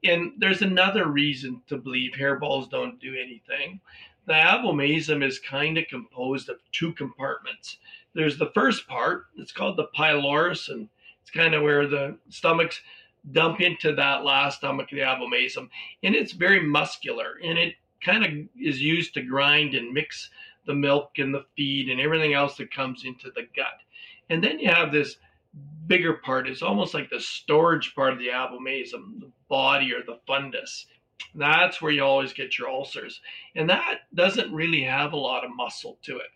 [0.05, 3.81] And there's another reason to believe hairballs don't do anything.
[4.27, 7.79] The abomasum is kind of composed of two compartments.
[8.15, 10.89] There's the first part, it's called the pylorus, and
[11.37, 12.81] kind of where the stomachs
[13.33, 15.69] dump into that last stomach of the abomasum.
[16.03, 20.31] And it's very muscular and it kind of is used to grind and mix
[20.67, 23.81] the milk and the feed and everything else that comes into the gut.
[24.31, 25.17] And then you have this
[25.87, 26.49] bigger part.
[26.49, 30.87] It's almost like the storage part of the abomasum, the body or the fundus.
[31.35, 33.21] That's where you always get your ulcers.
[33.55, 36.31] And that doesn't really have a lot of muscle to it.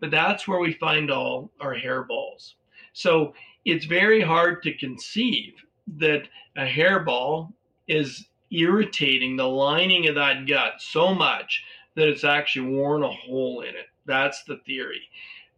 [0.00, 2.54] But that's where we find all our hairballs.
[2.92, 5.54] So it's very hard to conceive
[5.98, 6.22] that
[6.56, 7.52] a hairball
[7.88, 13.60] is irritating the lining of that gut so much that it's actually worn a hole
[13.60, 13.86] in it.
[14.06, 15.02] That's the theory.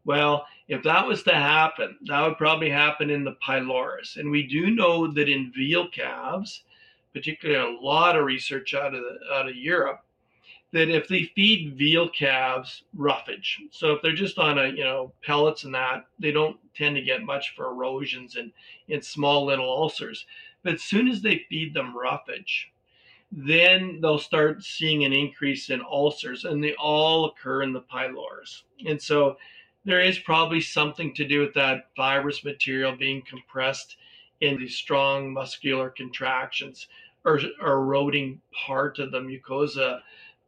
[0.04, 4.16] Well, if that was to happen, that would probably happen in the pylorus.
[4.16, 6.64] And we do know that in veal calves,
[7.12, 10.04] particularly a lot of research out of out of Europe,
[10.72, 15.12] that if they feed veal calves roughage, so if they're just on a you know
[15.22, 20.26] pellets and that, they don't tend to get much for erosions and small little ulcers.
[20.62, 22.70] But as soon as they feed them roughage,
[23.30, 28.64] then they'll start seeing an increase in ulcers, and they all occur in the pylorus.
[28.86, 29.36] And so
[29.84, 33.96] there is probably something to do with that fibrous material being compressed
[34.40, 36.88] in these strong muscular contractions
[37.24, 40.00] are eroding part of the mucosa,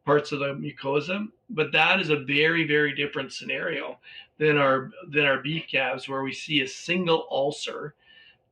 [0.04, 1.26] parts of the mucosa.
[1.50, 3.98] But that is a very, very different scenario
[4.38, 7.94] than our than our beef calves, where we see a single ulcer,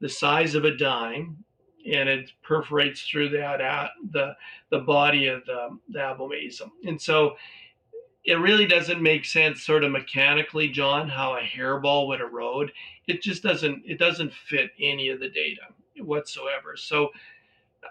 [0.00, 1.44] the size of a dime,
[1.90, 4.36] and it perforates through that at the
[4.70, 6.70] the body of the, the abomasum.
[6.86, 7.36] And so
[8.24, 12.72] it really doesn't make sense sort of mechanically john how a hairball would erode
[13.06, 15.62] it just doesn't it doesn't fit any of the data
[15.98, 17.10] whatsoever so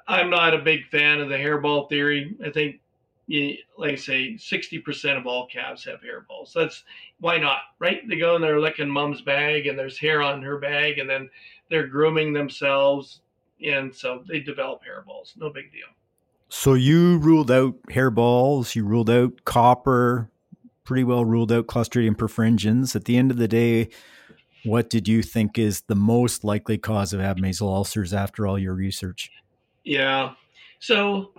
[0.08, 2.80] i'm not a big fan of the hairball theory i think
[3.78, 6.54] like I say, 60% of all calves have hairballs.
[6.54, 6.84] That's
[7.20, 8.08] why not, right?
[8.08, 11.30] They go and they're licking mom's bag and there's hair on her bag and then
[11.70, 13.22] they're grooming themselves.
[13.64, 15.38] And so they develop hairballs.
[15.38, 15.88] No big deal.
[16.50, 20.30] So you ruled out hairballs, you ruled out copper,
[20.84, 22.96] pretty well ruled out Clostridium perfringens.
[22.96, 23.90] At the end of the day,
[24.64, 28.74] what did you think is the most likely cause of abomasal ulcers after all your
[28.74, 29.32] research?
[29.86, 30.34] Yeah.
[30.80, 31.32] So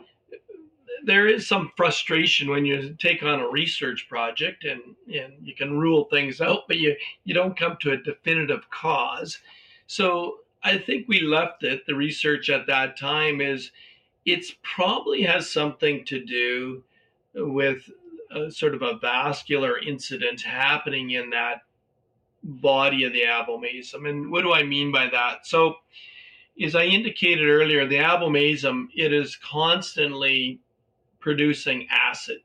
[1.04, 4.80] there is some frustration when you take on a research project and,
[5.12, 9.38] and you can rule things out, but you, you don't come to a definitive cause.
[9.86, 13.70] So I think we left it, the research at that time is
[14.24, 16.84] it's probably has something to do
[17.34, 17.90] with
[18.30, 21.62] a, sort of a vascular incident happening in that
[22.44, 24.08] body of the abomasum.
[24.08, 25.46] And what do I mean by that?
[25.46, 25.76] So,
[26.62, 30.60] as I indicated earlier, the abomasum it is constantly
[31.22, 32.38] producing acid,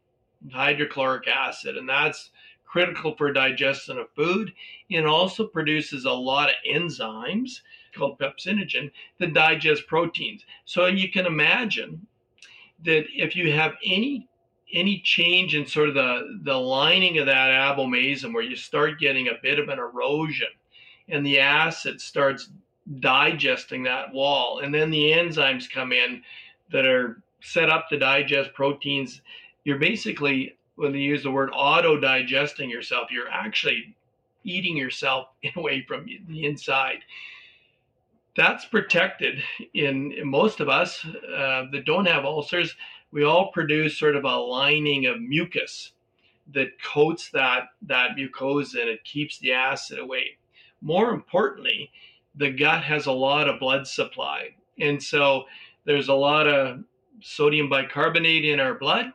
[0.51, 2.29] hydrochloric acid, and that's
[2.65, 4.53] critical for digestion of food.
[4.89, 7.61] It also produces a lot of enzymes
[7.95, 10.45] called pepsinogen that digest proteins.
[10.65, 12.05] So you can imagine
[12.85, 14.27] that if you have any
[14.73, 19.29] any change in sort of the, the lining of that abomasum where you start getting
[19.29, 20.49] a bit of an erosion
[21.07, 22.49] and the acid starts
[22.99, 26.21] digesting that wall and then the enzymes come in
[26.69, 29.21] that are set up to digest proteins
[29.63, 33.95] you're basically when they use the word auto digesting yourself you're actually
[34.43, 37.00] eating yourself in a way from the inside
[38.38, 42.76] that's protected in, in most of us uh, that don't have ulcers.
[43.12, 45.91] We all produce sort of a lining of mucus
[46.54, 50.38] that coats that, that mucosa and it keeps the acid away.
[50.82, 51.91] More importantly,
[52.36, 54.50] the gut has a lot of blood supply.
[54.80, 55.45] And so
[55.86, 56.84] there's a lot of
[57.21, 59.13] sodium bicarbonate in our blood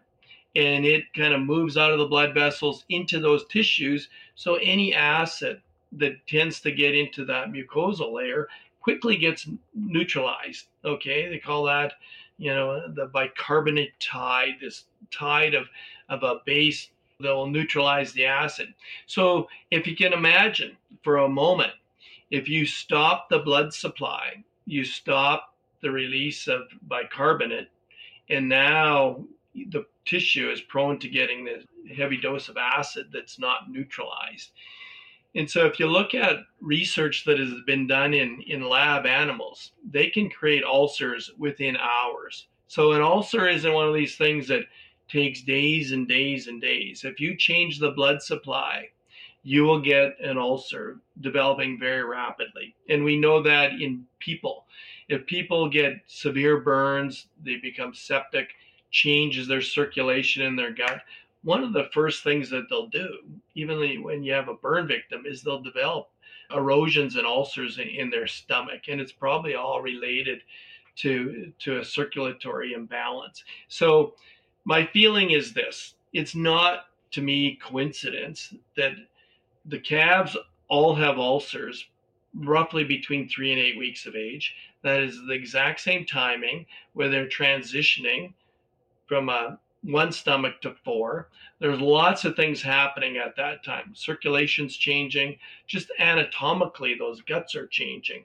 [0.54, 4.08] and it kind of moves out of the blood vessels into those tissues.
[4.34, 5.62] So any acid
[5.92, 8.48] that tends to get into that mucosal layer
[8.80, 10.66] quickly gets neutralized.
[10.84, 11.94] Okay, they call that,
[12.38, 15.68] you know, the bicarbonate tide, this tide of,
[16.08, 18.74] of a base that will neutralize the acid.
[19.06, 21.72] So if you can imagine for a moment,
[22.30, 27.68] if you stop the blood supply, you stop the release of bicarbonate,
[28.32, 31.64] and now the tissue is prone to getting this
[31.96, 34.50] heavy dose of acid that's not neutralized.
[35.34, 39.72] And so, if you look at research that has been done in, in lab animals,
[39.88, 42.48] they can create ulcers within hours.
[42.68, 44.64] So, an ulcer isn't one of these things that
[45.08, 47.04] takes days and days and days.
[47.04, 48.88] If you change the blood supply,
[49.42, 52.74] you will get an ulcer developing very rapidly.
[52.88, 54.66] And we know that in people.
[55.08, 58.50] If people get severe burns, they become septic,
[58.90, 61.02] changes their circulation in their gut,
[61.42, 63.08] one of the first things that they'll do,
[63.54, 66.08] even when you have a burn victim, is they'll develop
[66.54, 70.42] erosions and ulcers in, their stomach, and it's probably all related
[70.94, 73.42] to to a circulatory imbalance.
[73.68, 74.14] So
[74.64, 78.92] my feeling is this: it's not to me coincidence that
[79.64, 80.36] the calves
[80.68, 81.88] all have ulcers
[82.34, 84.54] roughly between three and eight weeks of age.
[84.82, 88.34] That is the exact same timing where they're transitioning
[89.06, 91.28] from a one stomach to four.
[91.58, 93.92] There's lots of things happening at that time.
[93.94, 98.24] Circulation's changing, just anatomically, those guts are changing.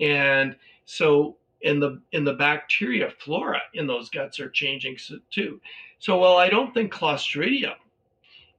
[0.00, 4.96] And so in the in the bacteria flora in those guts are changing
[5.30, 5.60] too.
[5.98, 7.74] So while I don't think Clostridium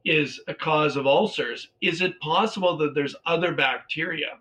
[0.04, 4.38] is a cause of ulcers, is it possible that there's other bacteria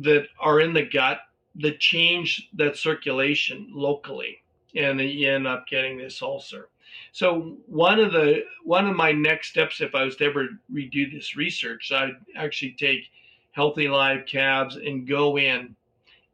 [0.00, 1.20] that are in the gut
[1.60, 4.42] that change that circulation locally
[4.74, 6.68] and you end up getting this ulcer?
[7.12, 11.10] So one of the one of my next steps, if I was to ever redo
[11.10, 13.10] this research, I'd actually take
[13.52, 15.74] healthy live calves and go in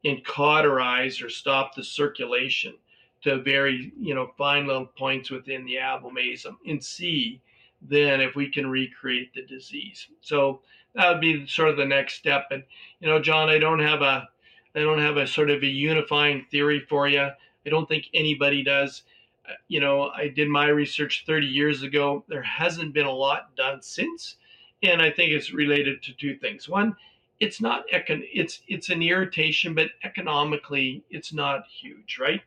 [0.05, 2.75] and cauterize or stop the circulation
[3.23, 7.41] to very you know fine little points within the abomasum and see
[7.81, 10.09] then if we can recreate the disease.
[10.21, 10.61] So
[10.95, 12.47] that would be sort of the next step.
[12.51, 12.63] And
[13.01, 14.29] you know, John, I don't have a
[14.75, 17.21] I don't have a sort of a unifying theory for you.
[17.21, 19.03] I don't think anybody does.
[19.49, 22.25] Uh, you know, I did my research 30 years ago.
[22.29, 24.37] There hasn't been a lot done since,
[24.83, 26.69] and I think it's related to two things.
[26.69, 26.97] One,
[27.41, 32.41] it's not econ- it's it's an irritation, but economically, it's not huge, right?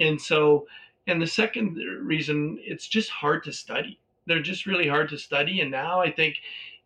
[0.00, 0.66] And so,
[1.06, 4.00] and the second reason, it's just hard to study.
[4.26, 6.36] They're just really hard to study, and now I think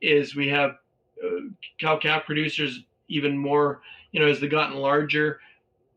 [0.02, 0.76] is we have
[1.24, 3.80] uh, cow calf producers even more.
[4.16, 5.40] You know, as they've gotten larger,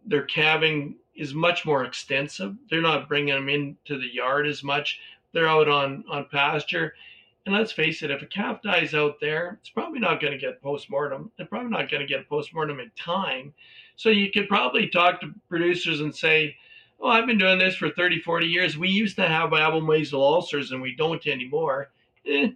[0.05, 2.53] their calving is much more extensive.
[2.70, 4.99] They're not bringing them into the yard as much.
[5.32, 6.95] They're out on on pasture.
[7.45, 10.38] And let's face it, if a calf dies out there, it's probably not going to
[10.38, 11.32] get postmortem.
[11.38, 13.53] They're probably not going to get postmortem in time.
[13.95, 16.57] So you could probably talk to producers and say,
[16.99, 18.78] "Oh, I've been doing this for 30, 40 years.
[18.78, 21.91] We used to have abomasal ulcers, and we don't anymore."
[22.26, 22.49] Eh,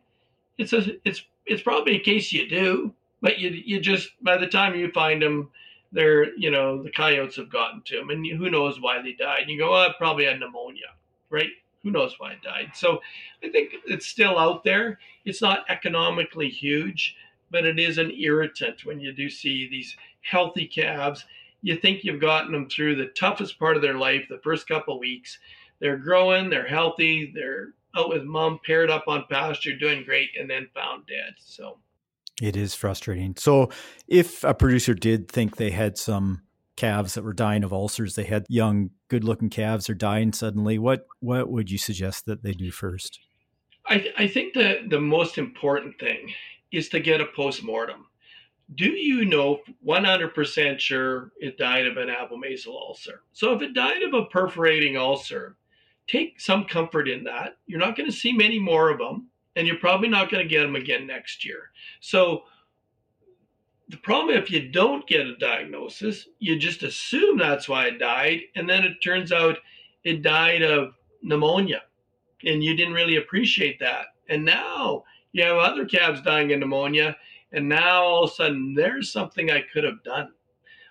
[0.58, 2.94] it's a, it's it's probably a case you do,
[3.24, 5.50] but you you just by the time you find them,
[5.94, 9.46] they're you know the coyotes have gotten to them, and who knows why they died.
[9.48, 10.90] You go, oh, probably had pneumonia,
[11.32, 11.50] right?
[11.82, 12.72] Who knows why it died?
[12.76, 13.00] So
[13.42, 15.00] I think it's still out there.
[15.26, 17.16] It's not economically huge,
[17.50, 21.26] but it is an irritant when you do see these healthy calves.
[21.62, 25.00] You think you've gotten them through the toughest part of their life, the first couple
[25.00, 25.40] weeks.
[25.80, 30.50] They're growing, they're healthy, they're out with mom, paired up on pasture, doing great, and
[30.50, 31.36] then found dead.
[31.38, 31.78] So
[32.44, 33.36] it is frustrating.
[33.38, 33.70] So,
[34.06, 36.42] if a producer did think they had some
[36.76, 40.78] calves that were dying of ulcers, they had young, good-looking calves are dying suddenly.
[40.78, 43.20] What what would you suggest that they do first?
[43.88, 46.34] I, I think that the most important thing
[46.72, 48.08] is to get a post-mortem.
[48.76, 53.22] Do you know 100% sure it died of an abomasal ulcer?
[53.32, 55.58] So if it died of a perforating ulcer,
[56.08, 57.58] take some comfort in that.
[57.68, 60.50] You're not going to see many more of them and you're probably not going to
[60.50, 61.72] get them again next year.
[62.00, 62.44] So
[63.90, 68.42] the problem if you don't get a diagnosis, you just assume that's why it died,
[68.56, 69.58] and then it turns out
[70.04, 71.84] it died of pneumonia,
[72.46, 74.08] and you didn't really appreciate that.
[74.30, 77.16] And now you have other calves dying of pneumonia,
[77.52, 80.32] and now all of a sudden there's something I could have done.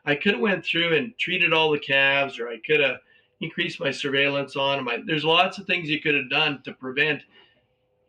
[0.04, 2.98] I could have went through and treated all the calves, or I could have
[3.40, 5.04] increased my surveillance on them.
[5.06, 7.22] there's lots of things you could have done to prevent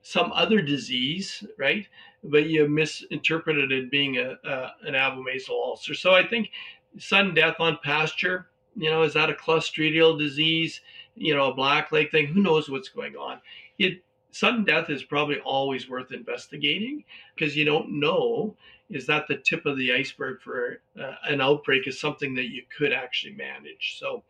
[0.04, 1.88] some other disease, right?
[2.24, 5.96] But you misinterpreted it being a, a an abomasal ulcer.
[5.96, 6.52] So I think
[7.00, 10.82] sudden death on pasture, you know, is that a clostridial disease?
[11.16, 12.28] You know, a black leg thing?
[12.28, 13.40] Who knows what's going on?
[13.80, 17.04] It sudden death is probably always worth investigating
[17.36, 18.56] because you don't know
[18.90, 22.64] is that the tip of the iceberg for uh, an outbreak is something that you
[22.76, 23.98] could actually manage.
[24.00, 24.24] So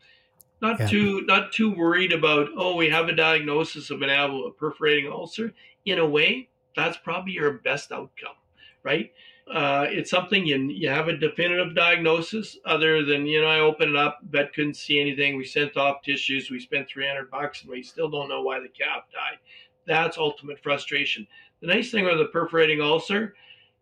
[0.64, 0.86] not yeah.
[0.88, 5.52] too not too worried about oh we have a diagnosis of an a perforating ulcer.
[5.84, 8.36] In a way that's probably your best outcome
[8.82, 9.12] right?
[9.50, 13.90] Uh, it's something you, you have a definitive diagnosis other than you know i opened
[13.90, 15.36] it up vet couldn't see anything.
[15.36, 16.50] We sent off tissues.
[16.50, 19.38] We spent 300 bucks and we still don't know why the calf died.
[19.86, 21.26] That's ultimate frustration.
[21.60, 23.34] The nice thing with a perforating ulcer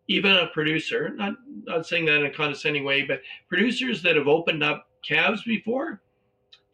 [0.07, 4.27] even a producer not not saying that in a condescending way but producers that have
[4.27, 6.01] opened up calves before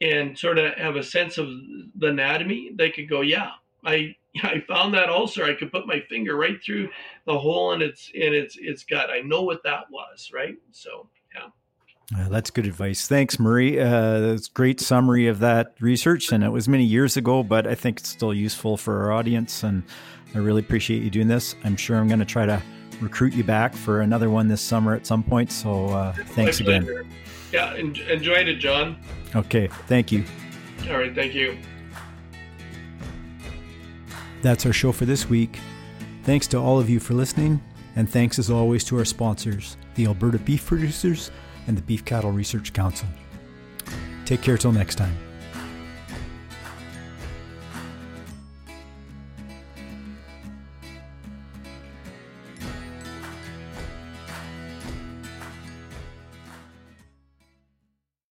[0.02, 1.48] and sort of have a sense of
[1.96, 3.52] the anatomy, they could go, yeah,
[3.86, 5.44] I I found that ulcer.
[5.44, 6.90] I could put my finger right through
[7.26, 9.10] the hole in its in its its gut.
[9.10, 10.56] I know what that was, right?
[10.72, 11.48] So yeah.
[12.18, 13.08] Uh, that's good advice.
[13.08, 13.80] Thanks, Murray.
[13.80, 17.76] Uh, that's great summary of that research, and it was many years ago, but I
[17.76, 19.84] think it's still useful for our audience, and
[20.34, 21.54] I really appreciate you doing this.
[21.64, 22.64] I'm sure I'm going to try to
[23.00, 25.52] recruit you back for another one this summer at some point.
[25.52, 27.06] So uh, thanks again.
[27.52, 28.98] Yeah, enjoyed it, John.
[29.36, 30.24] Okay, thank you.
[30.90, 31.58] All right, thank you.
[34.42, 35.60] That's our show for this week.
[36.24, 37.62] Thanks to all of you for listening,
[37.96, 41.32] and thanks as always to our sponsors, the Alberta Beef Producers
[41.68, 43.08] and the Beef Cattle Research Council.
[44.26, 45.18] Take care till next time.